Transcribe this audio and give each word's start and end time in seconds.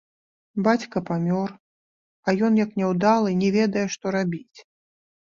Бацька 0.67 1.01
памёр, 1.09 1.49
а 2.27 2.33
ён, 2.47 2.57
як 2.65 2.71
няўдалы, 2.81 3.35
не 3.43 3.49
ведае, 3.57 3.85
што 3.97 4.05
рабіць. 4.17 4.57